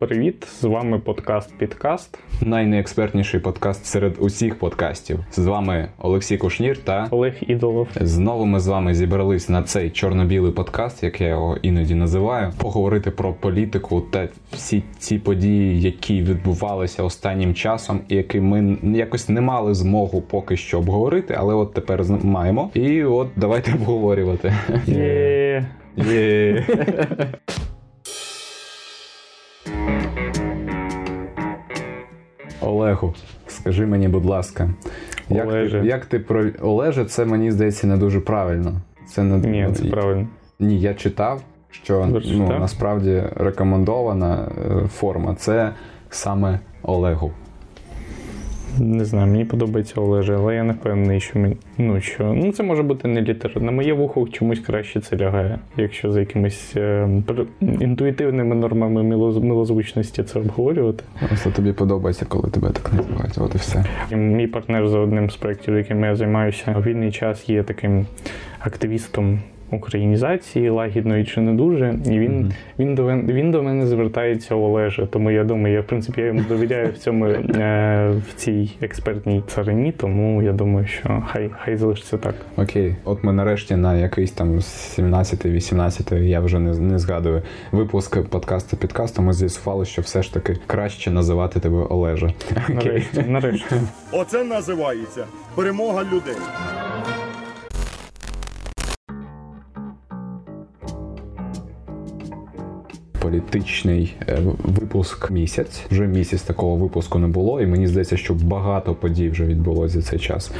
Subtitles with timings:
[0.00, 2.18] Привіт, з вами подкаст Підкаст.
[2.42, 5.18] Найнеекспертніший подкаст серед усіх подкастів.
[5.32, 7.88] З вами Олексій Кушнір та Олег Ідолов.
[8.00, 13.10] Знову ми з вами зібрались на цей чорно-білий подкаст, як я його іноді називаю, поговорити
[13.10, 19.40] про політику та всі ці події, які відбувалися останнім часом, і які ми якось не
[19.40, 22.70] мали змогу поки що обговорити, але от тепер маємо.
[22.74, 24.54] І от давайте обговорювати.
[24.86, 25.66] Є.
[25.96, 26.66] Є.
[32.60, 33.14] Олегу,
[33.46, 34.70] скажи мені, будь ласка,
[35.28, 35.80] як Олеже.
[35.80, 38.72] ти, як ти про Олеже, це мені здається не дуже правильно.
[39.08, 40.28] Це не Ні, це правильно.
[40.58, 44.48] Ні, я читав, що ну, насправді рекомендована
[44.84, 45.72] е, форма це
[46.10, 47.32] саме Олегу.
[48.80, 51.56] Не знаю, мені подобається Олеже, але я не впевнений, що мені.
[51.78, 53.62] Ну що, ну це може бути не літер.
[53.62, 57.08] На моє вухо чомусь краще це лягає, якщо за якимись е,
[57.80, 61.04] інтуїтивними нормами милоз- милозвучності це обговорювати.
[61.28, 63.38] Просто тобі подобається, коли тебе так називають.
[63.38, 63.84] От і все.
[64.16, 68.06] Мій партнер за одним з проєктів, яким я займаюся, у вільний час є таким
[68.60, 69.40] активістом
[69.70, 71.94] українізації, лагідної чи не дуже.
[72.06, 72.52] І він, Мгм.
[72.78, 75.06] він, до, мен- він до мене звертається Олеже.
[75.06, 79.42] Тому я думаю, я в принципі я йому довіряю в цьому е, в цій експертній
[79.46, 82.34] царині, тому я думаю, що хай хай залишиться так.
[82.56, 88.76] Окей, от ми нарешті на якийсь там 17-18, я вже не, не згадую, випуск подкасту
[88.76, 89.22] підкасту.
[89.22, 92.32] Ми з'ясували, що все ж таки краще називати тебе Олежа.
[92.64, 92.74] Окей.
[92.74, 93.74] Нарешті, нарешті.
[94.12, 96.34] Оце називається перемога людей.
[103.30, 105.86] Політичний е, випуск місяць.
[105.90, 110.02] Вже місяць такого випуску не було, і мені здається, що багато подій вже відбулося за
[110.02, 110.52] цей час.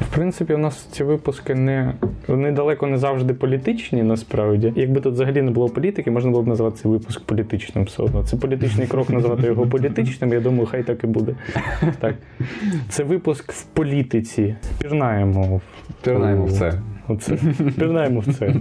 [0.00, 1.94] В принципі, у нас ці випуски не
[2.28, 4.72] вони далеко не завжди політичні, насправді.
[4.76, 8.24] Якби тут взагалі не було політики, можна було б назвати цей випуск політичним все одно.
[8.24, 10.32] Це політичний крок назвати його політичним.
[10.32, 11.34] Я думаю, хай так і буде.
[12.00, 12.14] Так.
[12.88, 14.54] Це випуск в політиці.
[14.82, 15.60] Пірнаємо в
[16.04, 16.80] Пірнаємо в це.
[17.08, 17.38] Оце.
[17.78, 18.54] Пірнаємо в це.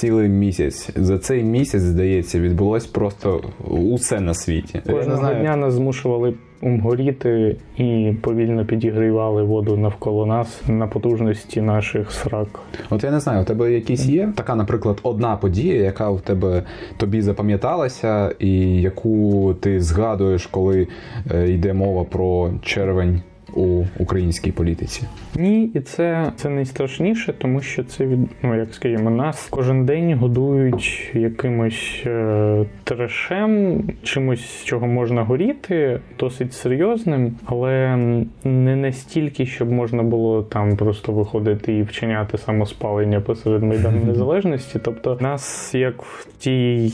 [0.00, 0.90] Цілий місяць.
[0.96, 4.80] За цей місяць, здається, відбулось просто усе на світі.
[4.86, 5.40] Кожного знаю.
[5.40, 12.48] дня нас змушували горіти і повільно підігрівали воду навколо нас на потужності наших срак.
[12.90, 16.62] От я не знаю, у тебе якісь є така, наприклад, одна подія, яка в тебе
[16.96, 20.88] тобі запам'яталася, і яку ти згадуєш, коли
[21.30, 23.22] е, йде мова про червень
[23.54, 25.02] у українській політиці.
[25.34, 30.14] Ні, і це, це найстрашніше, тому що це від ну як скажімо, нас кожен день
[30.14, 37.96] годують якимось е, трешем, чимось, з чого можна горіти, досить серйозним, але
[38.44, 44.80] не настільки, щоб можна було там просто виходити і вчиняти самоспалення посеред майдану незалежності.
[44.84, 46.92] Тобто, нас як в тій.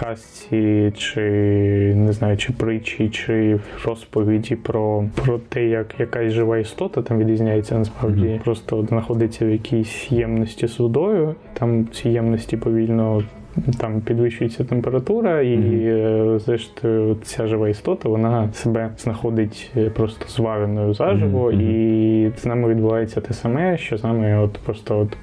[0.00, 1.20] Казці, чи
[1.96, 7.78] не знаю, чи притчі, чи розповіді про, про те, як якась жива істота там відрізняється
[7.78, 8.24] насправді.
[8.28, 8.38] Мгм.
[8.44, 13.22] Просто знаходиться в якійсь ємності з водою, і там в цій ємності повільно.
[13.78, 20.94] Там підвищується температура, і е, зрештою ця жива істота вона себе знаходить е, просто звареною
[20.94, 21.60] заживо, Мгм.
[21.60, 25.16] і з нами відбувається те саме, що з нами от просто от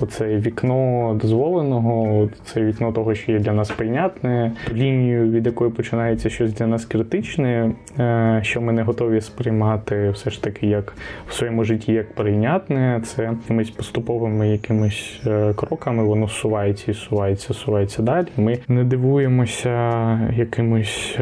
[0.00, 6.30] Оце вікно дозволеного, це вікно того, що є для нас прийнятне, лінію, від якої починається
[6.30, 10.94] щось для нас критичне, е, що ми не готові сприймати все ж таки як
[11.28, 13.00] в своєму житті як прийнятне.
[13.04, 18.26] Це якимись поступовими якимись е, кроками воно сувається і сувається, сувається далі.
[18.36, 21.18] Ми не дивуємося якимось.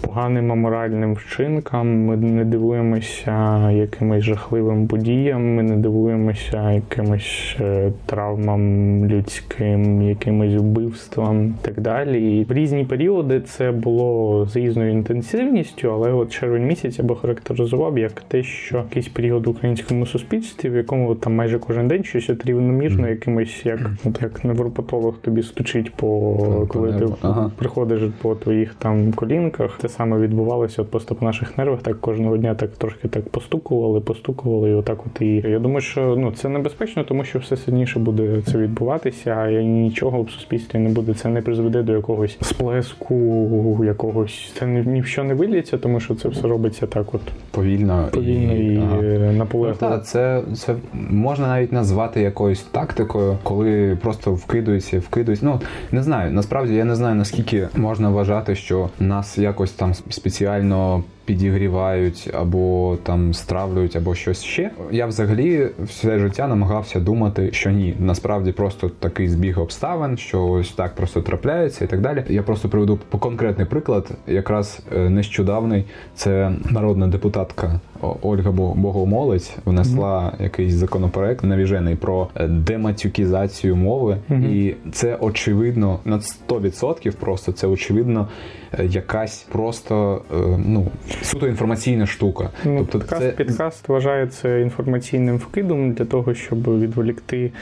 [0.00, 9.06] Поганим аморальним вчинкам, ми не дивуємося якимось жахливим подіям, ми не дивуємося якимось е, травмам
[9.06, 12.38] людським, якимось вбивствам і так далі.
[12.38, 17.16] І в різні періоди це було з різною інтенсивністю, але от червень місяць я би
[17.16, 22.04] характеризував як те, що якийсь період в українському суспільстві, в якому там майже кожен день
[22.04, 27.06] щось от рівномірно, якимось як от як невропатолог тобі стучить по коли ти.
[27.22, 27.50] Ага.
[27.56, 29.78] приходиш по твоїх там колінках.
[29.78, 31.82] Те саме відбувалося от просто по наших нервах.
[31.82, 36.16] Так кожного дня так трошки так постукували, постукували, і отак от і я думаю, що
[36.18, 40.88] ну це небезпечно, тому що все сильніше буде це відбуватися, і нічого в суспільстві не
[40.88, 41.14] буде.
[41.14, 46.00] Це не призведе до якогось сплеску, якогось це ні, ні в що не виліться, тому
[46.00, 47.20] що це все робиться так, от
[47.50, 48.96] Повільно, повільно і, ага.
[49.02, 50.74] е, Ну, так, це, це
[51.10, 55.46] можна навіть назвати якоюсь тактикою, коли просто вкидуються, вкидуються.
[55.46, 55.60] Ну
[55.92, 56.32] не знаю.
[56.32, 63.34] Насправді я не знаю наскільки можна вважати, що нас якось там спеціально підігрівають, або там
[63.34, 64.70] стравлюють, або щось ще.
[64.90, 70.72] Я взагалі все життя намагався думати, що ні, насправді просто такий збіг обставин, що ось
[70.72, 72.24] так просто трапляється і так далі.
[72.28, 75.84] Я просто приведу по конкретний приклад, якраз е, нещодавний.
[76.14, 77.80] Це народна депутатка
[78.22, 86.18] Ольга Бо- Богомолець внесла якийсь законопроект навіжений про дематюкізацію мови, і це очевидно на
[86.48, 88.28] 100% просто це очевидно
[88.72, 90.34] е, якась просто е,
[90.66, 90.86] ну
[91.22, 92.50] суто інформаційна штука.
[92.64, 97.52] Ну, тобто Підкаст, це підкаст вважається інформаційним вкидом для того, щоб відволікти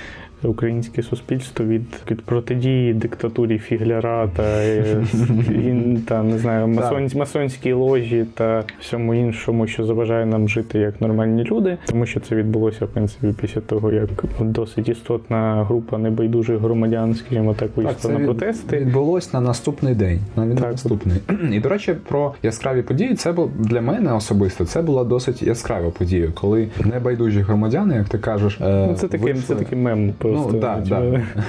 [0.42, 5.04] українське суспільство від, від протидії диктатурі фігляра та, е,
[5.50, 11.00] і, та не знаю, масон, масонській ложі та всьому іншому, що заважає нам жити як
[11.00, 14.08] нормальні люди, тому що це відбулося в принципі після того, як
[14.40, 18.76] досить істотна група небайдужих громадян, скажімо так, вийшла на протести.
[18.78, 20.18] відбулось на наступний день.
[20.36, 20.72] На Так.
[20.72, 21.16] наступний.
[21.52, 23.14] І до речі, про яскраві події.
[23.14, 24.64] Це бу- для мене особисто.
[24.64, 29.32] Це була досить яскрава подія, коли небайдужі громадяни, як ти кажеш, е, Ну, це такий,
[29.32, 30.52] вийшли- це такий мем просто.
[30.52, 30.76] Ну, да,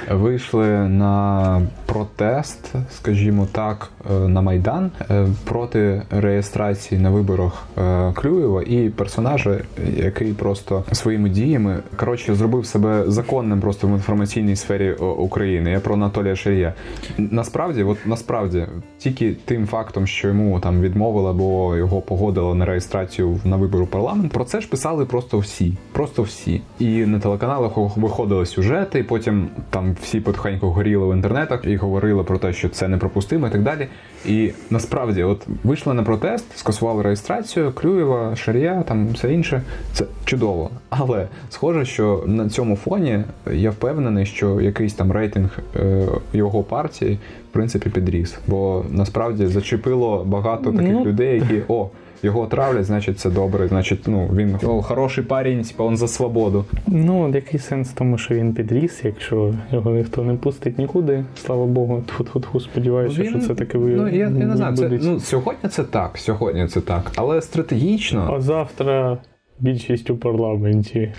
[0.08, 0.16] да.
[0.16, 8.64] Вийшли на протест, скажімо так, е, на Майдан е, проти реєстрації на виборах е, Клюєва
[8.64, 9.60] і персонажа,
[9.98, 15.72] який просто своїми діями коротше зробив себе законним просто в інформаційній сфері України.
[15.72, 16.74] Я про Анатолія Шарія.
[17.18, 18.66] Насправді, от насправді,
[18.98, 23.88] тільки тим фактом, що йому там відмовили або його погодили на реєстрацію на вибори в
[23.88, 25.74] парламент, про це ж писали просто всі.
[25.92, 26.62] Просто всі.
[26.80, 32.24] І на телеканалах виходили сюжети, і потім там всі потихеньку горіли в інтернетах і говорили
[32.24, 33.88] про те, що це непропустимо і так далі.
[34.25, 39.62] І насправді, от вийшли на протест, скасували реєстрацію, Клюєва, Шарія, там все інше.
[39.94, 40.69] Це чудово.
[40.89, 43.19] Але схоже, що на цьому фоні
[43.51, 47.19] я впевнений, що якийсь там рейтинг е, його партії
[47.50, 48.38] в принципі підріс.
[48.48, 51.89] Бо насправді зачепило багато таких Ну, людей, які о.
[52.24, 53.68] Його травлять, значить, це добре.
[53.68, 56.66] Значить, ну він о, хороший парень, типу, він за свободу.
[56.88, 61.66] Ну, який сенс в тому, що він підріс, якщо його ніхто не пустить нікуди, слава
[61.66, 63.89] Богу, тьфу-тьфу-тьфу, сподіваюся, що це таки ви.
[63.89, 64.75] Ну я, я не знаю.
[64.77, 66.18] Це ну сьогодні це так.
[66.18, 67.12] Сьогодні це так.
[67.16, 69.18] Але стратегічно А завтра
[69.60, 71.14] більшість у парламенті.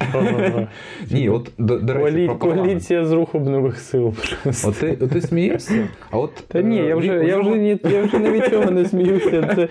[1.10, 2.66] Ні, от до, до речі, Коалі- про парламент.
[2.66, 4.14] Коаліція з рухом нових сил.
[4.64, 5.88] От ти, от ти смієшся?
[6.10, 8.44] А от Та ні, е, я вже, Вік, я вже ні, я вже не від
[8.44, 9.54] цього не сміюся.
[9.54, 9.68] Це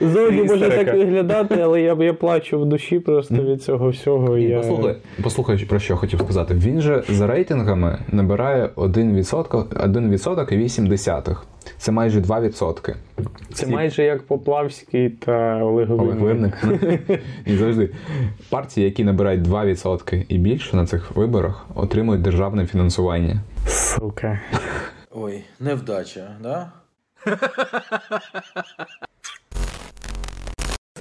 [0.00, 4.36] зовні може так виглядати, але я, я плачу в душі просто від цього всього.
[4.36, 4.58] Ні, я...
[4.58, 6.54] Послухай, послухай, про що я хотів сказати.
[6.54, 11.46] Він же за рейтингами набирає 1%, 1% і 8 десятих.
[11.78, 12.94] Це майже 2%.
[13.52, 16.52] Це Всі- майже як Поплавський та Олег Олег.
[17.46, 17.90] І завжди
[18.50, 23.40] партії, які набирають 2% і більше на цих виборах, отримують державне фінансування.
[23.66, 24.40] Сука.
[25.10, 26.72] Ой, невдача, да?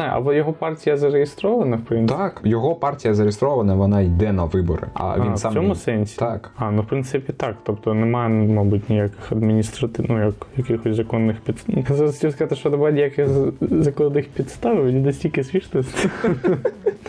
[0.03, 2.19] А його партія зареєстрована, в принципі.
[2.19, 4.87] Так, його партія зареєстрована, вона йде на вибори.
[4.93, 6.17] А він а, сам в цьому сенсі?
[6.19, 6.51] Так.
[6.57, 7.55] А, ну в принципі так.
[7.63, 11.75] Тобто немає, мабуть, ніяких адміністративних, ну як якихось законних підстав.
[11.89, 13.27] Зараз хотів сказати, що немає ніяких
[13.61, 15.81] законних підстав, мені настільки смішно.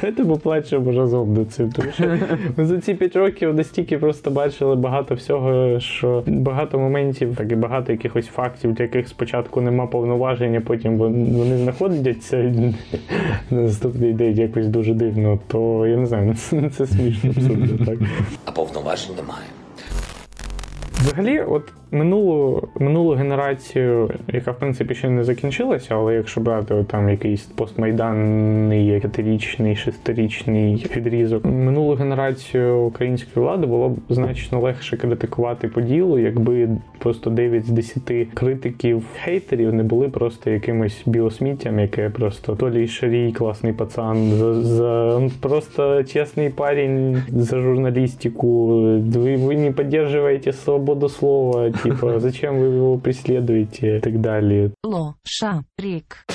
[0.00, 1.72] Давайте поплачемо разом над цим.
[1.72, 2.04] Тому що
[2.56, 7.54] ми за ці п'ять років настільки просто бачили багато всього, що багато моментів, так і
[7.54, 12.52] багато якихось фактів, для яких спочатку нема повноважень, а потім вон- вони знаходяться
[13.50, 17.98] на наступний день якось дуже дивно, то я не знаю, це, це смішно абсолютно так.
[18.44, 19.46] а повноважень немає.
[20.92, 27.08] Взагалі, от минулу, минулу генерацію, яка в принципі ще не закінчилася, але якщо брати там
[27.08, 35.80] якийсь постмайданний п'ятирічний, шестирічний відрізок, минулу генерацію української влади було б значно легше критикувати по
[35.80, 36.68] ділу, якби
[36.98, 38.02] просто 9 з 10
[38.34, 44.54] критиків хейтерів не були просто якимось біосміттям, яке просто то лі шарій, класний пацан, за,
[44.62, 48.66] за просто чесний парень за журналістику.
[48.98, 54.70] Ви, ви не підтримуєте свободу слова, типа, зачем ви его преследуете и так далі.
[54.84, 56.26] Лоша, рік.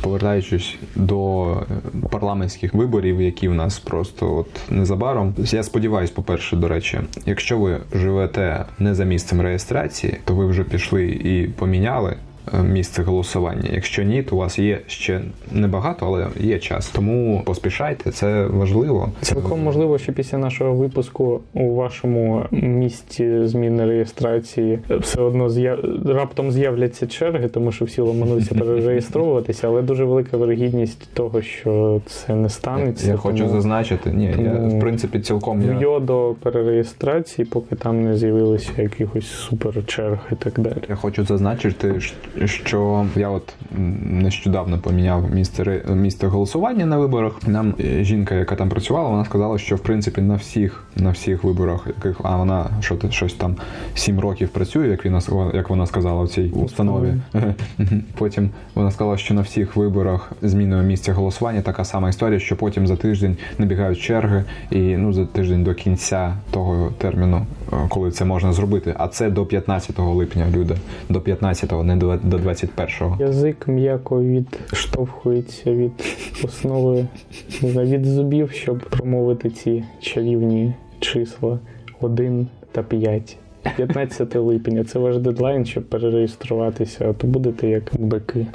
[0.00, 1.64] Повертаючись до е,
[2.10, 5.34] парламентських виборів, які в нас просто от незабаром.
[5.38, 10.64] Я сподіваюся, по-перше, до речі, якщо ви живете не за місцем реєстрації, то ви вже
[10.64, 12.16] пішли і поміняли
[12.62, 13.70] місце голосування.
[13.72, 15.20] Якщо ні, то у вас є ще
[15.52, 16.88] небагато, але є час.
[16.88, 19.12] Тому поспішайте, це важливо.
[19.20, 25.78] Цілком можливо, що після нашого випуску у вашому місті зміни реєстрації все одно з'яв...
[26.06, 32.34] раптом з'являться черги, тому що всі ламануться перереєстровуватися, але дуже велика вирогідність того, що це
[32.34, 33.08] не станеться.
[33.08, 34.10] Я хочу тому зазначити.
[34.10, 35.78] Ні, я в принципі цілком я...
[35.78, 40.76] вйо до перереєстрації, поки там не з'явилося якихось суперчерг і так далі.
[40.88, 42.00] Я хочу зазначити,
[42.44, 43.54] що я от
[44.02, 47.32] нещодавно поміняв місце місце голосування на виборах.
[47.46, 51.44] Нам е, жінка, яка там працювала, вона сказала, що в принципі на всіх на всіх
[51.44, 53.56] виборах, яких а вона що щось там
[53.94, 55.20] сім років працює, як вона
[55.54, 57.14] як вона сказала в цій установі.
[58.18, 62.86] Потім вона сказала, що на всіх виборах зміною місця голосування така сама історія, що потім
[62.86, 68.24] за тиждень набігають черги, і ну за тиждень до кінця того терміну, е, коли це
[68.24, 68.94] можна зробити.
[68.98, 70.76] А це до 15 липня, люди.
[71.08, 73.16] До 15-го, не до до 21-го.
[73.20, 75.92] Язик м'яко відштовхується від
[76.44, 77.06] основи,
[77.62, 81.58] від зубів, щоб промовити ці чарівні числа
[82.00, 83.36] 1 та 5.
[83.76, 88.46] 15 липня це ваш дедлайн, щоб перереєструватися, а то будете як мудаки.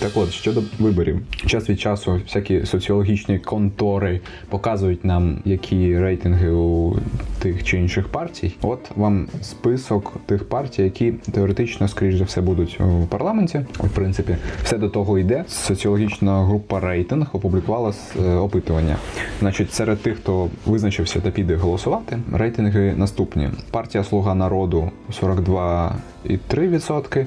[0.00, 6.96] Так от щодо виборів, час від часу всякі соціологічні контори показують нам, які рейтинги у
[7.38, 8.54] тих чи інших партій.
[8.62, 13.60] От вам список тих партій, які теоретично, скоріш за все, будуть у парламенті.
[13.78, 15.44] В принципі, все до того йде.
[15.48, 17.92] Соціологічна група рейтинг опублікувала
[18.24, 18.96] е, опитування.
[19.40, 24.90] Значить, серед тих, хто визначився та піде голосувати, рейтинги наступні: партія Слуга народу
[25.22, 27.26] 42,3%,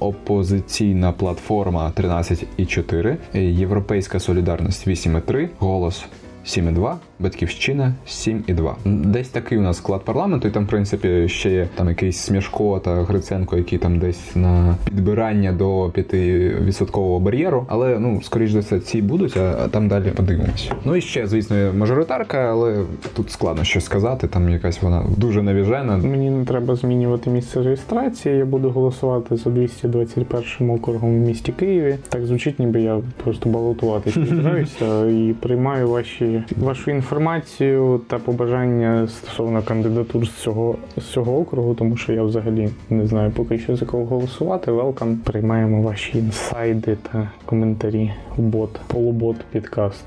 [0.00, 6.04] опозиційна платформа 13,4, Європейська солідарність 8,3, голос
[6.46, 8.74] 7,2, Батьківщина 7,2.
[8.84, 12.78] Десь такий у нас склад парламенту, і там, в принципі, ще є там якийсь Смішко
[12.78, 17.66] та Гриценко, які там десь на підбирання до 5% бар'єру.
[17.68, 20.70] Але ну, скоріш за все, ці будуть, а там далі подивимось.
[20.84, 22.84] Ну і ще, звісно, мажоритарка, але
[23.16, 24.26] тут складно щось сказати.
[24.26, 25.96] Там якась вона дуже навіжена.
[25.96, 28.36] Мені не треба змінювати місце реєстрації.
[28.36, 31.96] Я буду голосувати за 221 округом в місті Києві.
[32.08, 39.62] Так звучить, ніби я просто балотуватися збираюся і приймаю ваші вашу інформацію та побажання стосовно
[39.62, 43.86] кандидатур з цього з цього округу, тому що я взагалі не знаю поки що за
[43.86, 44.72] кого голосувати.
[44.72, 50.04] Велкам приймаємо ваші інсайди та коментарі в бот, полубот підкаст.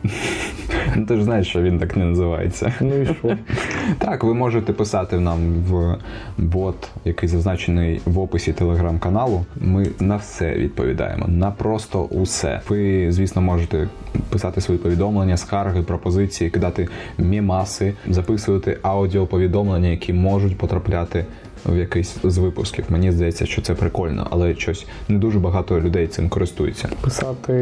[0.96, 2.74] Ну, Ти ж знаєш, що він так не називається.
[2.82, 3.38] Ну і що?
[3.98, 5.98] Так, ви можете писати нам в
[6.38, 9.46] бот, який зазначений в описі телеграм-каналу.
[9.56, 12.62] Ми на все відповідаємо, на просто усе.
[12.70, 13.88] Ви, звісно, можете
[14.30, 16.88] писати свої повідомлення, скарги, пропозиції, кидати
[17.18, 21.26] мімаси, записувати аудіоповідомлення, які можуть потрапляти
[21.66, 22.86] в якийсь з випусків.
[22.90, 26.90] Мені здається, що це прикольно, але щось не дуже багато людей цим користуються.
[27.02, 27.54] Писати,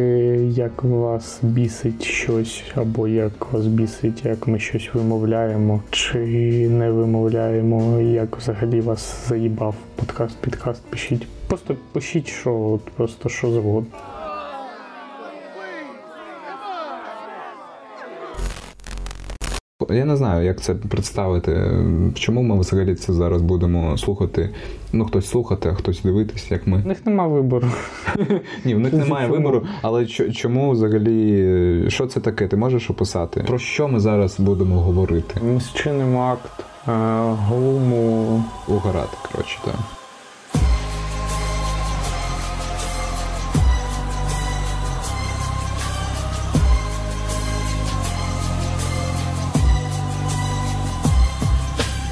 [0.52, 6.18] як вас бісить щось, або як вас бісить, як ми щось вимовляємо, чи
[6.70, 10.82] не вимовляємо, як взагалі вас заїбав подкаст, підкаст.
[10.90, 11.28] Пишіть.
[11.48, 13.90] Просто пишіть, що от просто що завгодно.
[19.94, 21.72] Я не знаю, як це представити.
[22.16, 24.50] Чому ми взагалі це зараз будемо слухати?
[24.94, 26.82] Ну, хтось слухати, а хтось дивитись, як ми.
[26.86, 27.68] У них нема вибору.
[28.66, 32.48] Ні, в них немає вибору, але чо- чому взагалі що це таке?
[32.48, 33.44] Ти можеш описати?
[33.48, 35.40] Про що ми зараз будемо говорити?
[35.54, 36.52] Ми зчинимо акт
[36.88, 36.92] е,
[37.48, 39.76] глуму Угорати, коротше, так.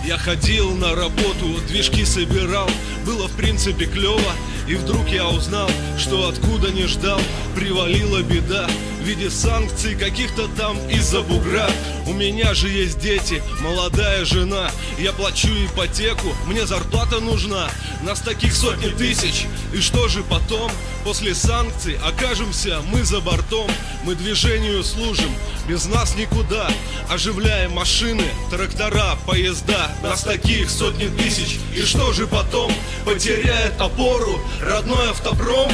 [0.09, 2.67] Я ходил на работу, движки собирал,
[3.05, 4.33] было в принципе клево.
[4.67, 7.21] И вдруг я узнал, что откуда не ждал,
[7.55, 8.67] привалила беда
[8.99, 11.69] в виде санкций каких-то там из-за бугра.
[12.09, 17.69] У меня же есть дети, молодая жена, я плачу ипотеку, мне зарплата нужна,
[18.01, 19.45] нас таких сотни тысяч.
[19.75, 20.71] И что же потом,
[21.03, 23.69] после санкций, окажемся мы за бортом,
[24.05, 25.31] мы движению служим,
[25.67, 26.67] без нас никуда,
[27.11, 31.59] оживляем машины, трактора, поезда, нас таких сотни тысяч.
[31.75, 32.71] И что же потом,
[33.05, 35.71] потеряет опору родной автопром?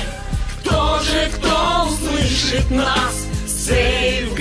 [0.59, 3.25] Кто же, кто услышит нас?
[3.47, 4.35] Сейф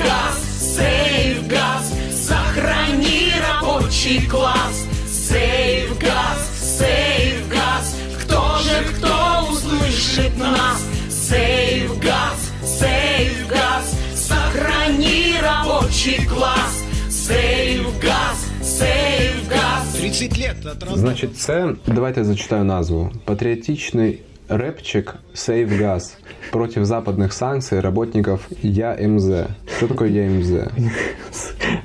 [4.04, 4.86] рабочий класс.
[5.06, 10.84] Сейф газ, сейф газ, кто же, кто услышит нас?
[11.08, 16.84] Сейф газ, сейф газ, сохрани рабочий класс.
[17.08, 19.94] Сейф газ, сейф газ.
[19.98, 20.98] 30 лет от раз...
[20.98, 23.10] Значить, це давайте я зачитаю назву.
[23.24, 26.16] Патріотичний репчик Save Gas
[26.50, 29.30] проти западних санкцій работників ЯМЗ.
[29.76, 30.50] Що таке ЯМЗ?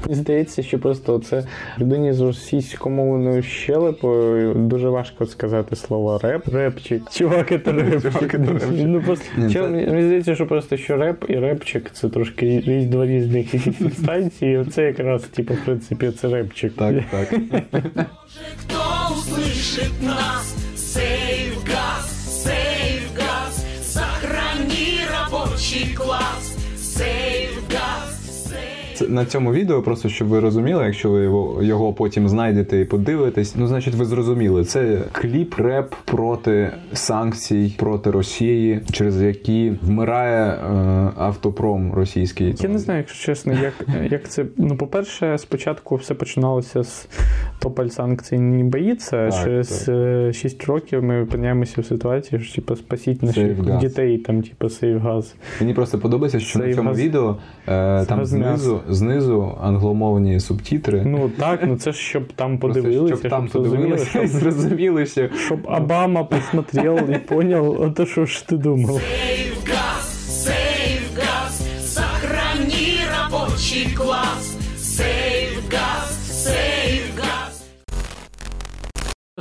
[0.05, 1.43] Мені здається, що просто це
[1.79, 6.47] людині з російськомовною щелепою дуже важко сказати слово реп.
[6.47, 7.03] Репчик.
[7.11, 8.35] Чувак, це репчик.
[8.71, 13.53] Ну просто це- мені здається, що просто що реп і репчик це трошки два різних
[13.53, 14.65] якісь інстанції.
[14.71, 16.73] Це якраз, типу, в принципі, це репчик.
[16.75, 17.29] Так, так.
[18.61, 18.79] Кто
[19.15, 20.55] услышит нас?
[20.75, 21.38] Сейф
[29.07, 33.55] на цьому відео, просто щоб ви розуміли, якщо ви його, його потім знайдете і подивитесь,
[33.55, 40.59] ну значить ви зрозуміли, це кліп реп проти санкцій проти Росії, через які вмирає е,
[41.17, 42.55] автопром російський.
[42.59, 43.73] Я не знаю, якщо чесно, як,
[44.11, 44.45] як це.
[44.57, 47.07] Ну, по-перше, спочатку все починалося з
[47.59, 50.35] тополь санкцій не боїться, Так, через так.
[50.35, 53.81] 6 років ми опиняємося в ситуації, що типу, спасіть наших Сейфгаз.
[53.81, 55.35] дітей, там, типу, сейфгаз.
[55.61, 57.37] Мені просто подобається, що Це на цьому газ- відео
[57.67, 61.03] е, там знизу, знизу англомовні субтітри.
[61.05, 64.39] Ну так, ну це ж щоб там Просто подивилися, щоб там зрозуміли, подивилися і щоб,
[64.41, 69.01] зрозуміли, що щоб Обама посмотрел і понял, а то що ж ти думав.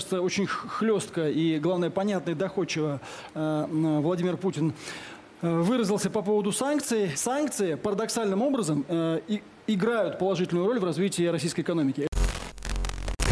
[0.09, 3.01] Кажется, очень хлестко и, главное, понятно и доходчиво
[3.35, 4.73] э, Владимир Путин
[5.43, 7.11] э, выразился по поводу санкций.
[7.15, 9.21] Санкции парадоксальным образом э,
[9.67, 12.08] играют положительную роль в развитии российской экономики.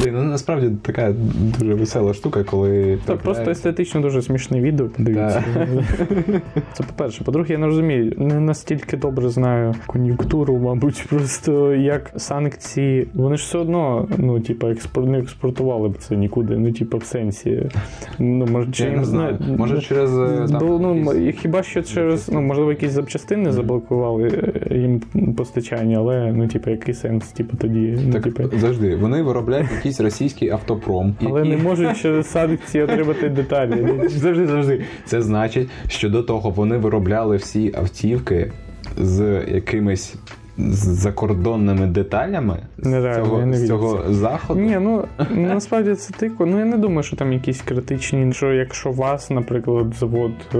[0.07, 1.15] Блін, ну насправді така
[1.59, 5.45] дуже весела штука, коли Це просто естетично дуже смішне відео, подивіться.
[6.73, 7.25] Це по-перше.
[7.25, 13.09] По-друге, я не розумію, не настільки добре знаю кон'юнктуру, мабуть, просто як санкції.
[13.15, 16.57] Вони ж все одно, ну, типа, експорт, не експортували б це нікуди.
[16.57, 17.71] Ну, типа, в сенсі.
[18.19, 19.39] Ну, може, чи Я не знаю.
[19.59, 24.29] Може, через е, там, Бо, ну, якісь- хіба що через, ну, можливо, якісь запчастини заблокували
[24.71, 25.01] е, їм
[25.37, 27.99] постачання, але ну, типу, який сенс, типу, тоді.
[28.07, 29.67] Ну, Так типу, завжди вони виробляють
[29.97, 34.09] якийсь російський автопром, але який- не можуть через санкції отримати деталі.
[34.09, 34.85] Завжди, завжди.
[35.05, 38.53] Це значить, що до того вони виробляли всі автівки
[38.99, 40.15] з якимись
[40.59, 44.61] з закордонними деталями з Нереально, я цього, не з цього заходу.
[44.61, 46.47] Ні, ну насправді це тико.
[46.47, 48.33] Ну я не думаю, що там якісь критичні.
[48.33, 50.59] Що якщо вас, наприклад, завод е,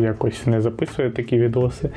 [0.00, 1.90] якось не записує такі відоси.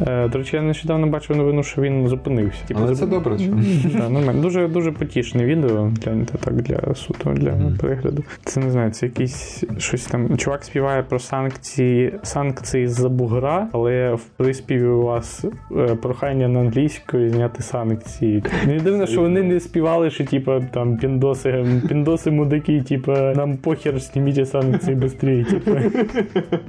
[0.00, 2.64] Е, До речі, я нещодавно бачив новину, що він зупинився.
[2.66, 3.52] Типу, Але це зуп- добре, що?
[3.98, 4.42] Да, нормально.
[4.42, 5.92] Дуже дуже потішне відео.
[6.04, 8.24] Гляньте так для суто для перегляду.
[8.44, 10.36] Це не знаю, це якийсь щось там.
[10.36, 15.44] Чувак співає про санкції, санкції з-за бугра, але в приспіві у вас
[15.76, 18.44] е, прохання на англійською зняти санкції.
[18.66, 23.98] Не дивно, що вони не співали, що типа там піндоси, піндоси мудаки, типа нам похер,
[24.00, 25.60] зніміть санкції швидше.
[25.60, 25.80] Типа.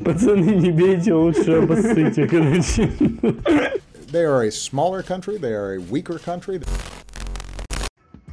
[0.04, 2.88] Пацани, не бейте, лучше обоссите, короче.
[4.12, 6.60] They are a smaller country, they are a weaker country.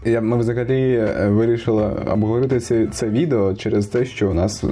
[0.04, 4.68] Я, ми взагалі е, вирішили обговорити це, це відео через те, що у нас е,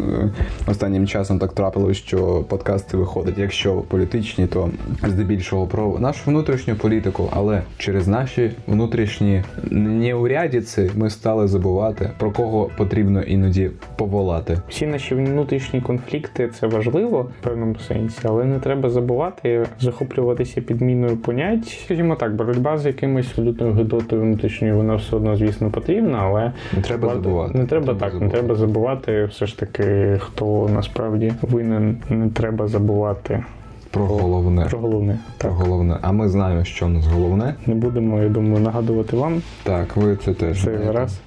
[0.67, 4.71] останнім часом так трапилось, що подкасти виходять, якщо політичні, то
[5.07, 12.71] здебільшого про нашу внутрішню політику, але через наші внутрішні неурядиці ми стали забувати, про кого
[12.77, 14.59] потрібно іноді поволати.
[14.69, 21.17] Всі наші внутрішні конфлікти це важливо в певному сенсі, але не треба забувати захоплюватися підміною
[21.17, 21.79] понять.
[21.85, 26.83] Скажімо так, боротьба з якимось валютною гидотою внутрішньою, вона все одно, звісно, потрібна, але Не
[26.83, 27.59] треба варто- забувати.
[27.59, 28.25] Не треба, Треба так, забувати.
[28.37, 29.25] не треба забувати.
[29.25, 33.45] Все ж таки, хто насправді винен, не треба забувати
[33.91, 34.65] Про головне.
[34.71, 35.19] про головне.
[35.39, 35.99] Про Так, головне.
[36.03, 37.55] А ми знаємо, що у нас головне.
[37.67, 40.61] не будемо, я думаю, нагадувати вам Так, ви це теж.
[40.63, 40.93] знаєте.
[40.93, 41.19] раз.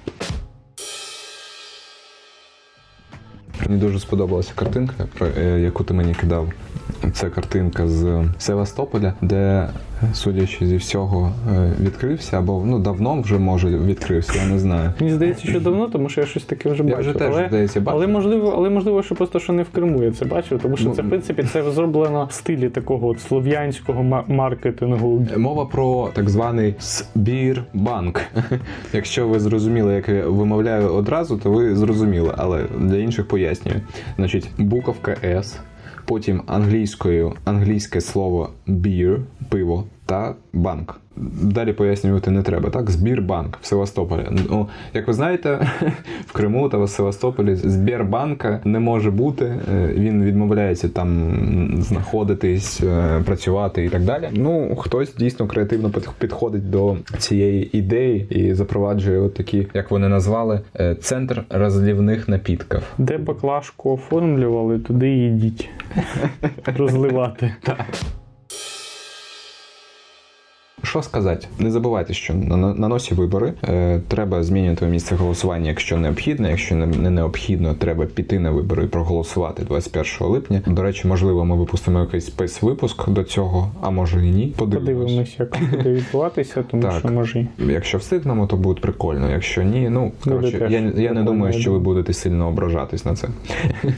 [3.68, 4.94] Мені дуже сподобалася картинка,
[5.38, 6.48] е, яку ти мені кидав.
[7.12, 9.68] Це картинка з Севастополя, де,
[10.12, 14.92] судячи зі всього, е, відкрився, або ну давно вже може відкрився, я не знаю.
[15.00, 17.46] Мені здається, що давно, тому що я щось таке вже Я вже теж, але...
[17.48, 17.96] здається, бачив.
[17.98, 20.88] Але можливо, але можливо, що просто що не в Криму я це бачив, тому що
[20.88, 25.26] Ну, це в принципі це зроблено в стилі такого от слов'янського ма- маркетингу.
[25.36, 28.20] Мова про так званий Сбірбанк.
[28.92, 33.80] Якщо ви зрозуміли, як я вимовляю одразу, то ви зрозуміли, але для інших пояснюю.
[34.16, 35.58] Значить, буковка С,
[36.10, 41.00] потім англійською англійське слово beer, пиво та банк.
[41.42, 42.90] Далі пояснювати не треба, так?
[42.90, 44.26] Збірбанк в Севастополі.
[44.50, 45.70] Ну, як ви знаєте,
[46.26, 49.44] в Криму та в Севастополі Збірбанка не може бути.
[49.44, 51.32] Е, Він відмовляється там
[51.82, 54.28] знаходитись, е, працювати і так далі.
[54.32, 60.08] Ну, хтось дійсно креативно під- підходить до цієї ідеї і запроваджує от такі, як вони
[60.08, 62.82] назвали, е, центр розлівних напідків.
[62.98, 65.68] Де баклажку оформлювали, туди і йдіть
[66.78, 67.54] розливати.
[70.90, 71.46] Що сказати?
[71.58, 73.52] Не забувайте, що на, на на носі вибори.
[73.64, 76.48] Е, треба змінювати місце голосування, якщо необхідно.
[76.48, 80.62] Якщо не, не необхідно, треба піти на вибори і проголосувати 21 липня.
[80.66, 84.54] До речі, можливо, ми випустимо якийсь спецвипуск до цього, а може і ні.
[84.56, 85.02] Подивимось.
[85.02, 86.98] Подивимось, як буде відбуватися, тому Так.
[86.98, 87.46] що може.
[87.58, 89.30] Якщо встигнемо, то буде прикольно.
[89.30, 93.28] Якщо ні, ну коротше, я, я не думаю, що ви будете сильно ображатись на це.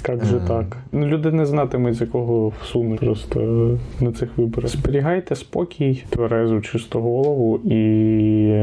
[0.09, 0.77] Як же так?
[0.93, 4.71] Ну, люди не знатимуть, за кого всунуть просто е, на цих виборах.
[4.71, 7.75] Зберігайте спокій, тверезу, чисту голову і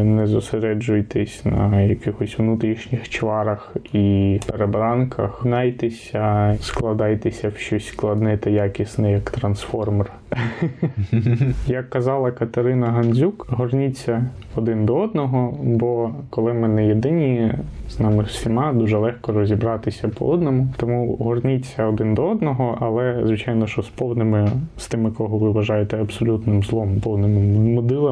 [0.03, 5.43] не зосереджуйтесь на якихось внутрішніх чварах і перебранках.
[5.43, 10.11] Гнайтеся, складайтеся в щось складне та якісне, як трансформер.
[11.67, 17.51] Як казала Катерина Гандзюк, горніться один до одного, бо коли ми не єдині,
[17.89, 20.67] з нами всіма дуже легко розібратися по одному.
[20.77, 26.01] Тому горніться один до одного, але звичайно, що з повними з тими, кого ви вважаєте
[26.01, 27.39] абсолютним злом, повними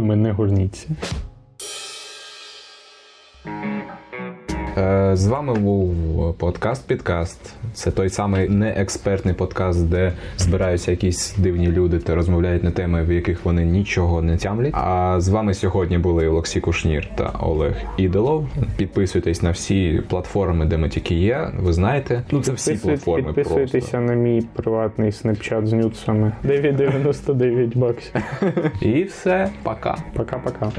[0.02, 0.88] мудилами, не горніться.
[4.78, 5.94] Е, З вами був
[6.38, 7.54] подкаст Підкаст.
[7.74, 13.12] Це той самий неекспертний подкаст, де збираються якісь дивні люди та розмовляють на теми, в
[13.12, 14.74] яких вони нічого не тямлять.
[14.74, 18.48] А з вами сьогодні були Олексій Кушнір та Олег Ідолов.
[18.78, 21.50] Підписуйтесь на всі платформи, де ми тільки є.
[21.60, 24.02] Ви знаєте, ну це всі платформи Підписуйтеся просто.
[24.02, 26.32] на мій приватний снапчат з нюцами.
[26.46, 28.14] 9,99 баксів.
[28.82, 29.98] І все, пока.
[30.14, 30.72] Пока-пока.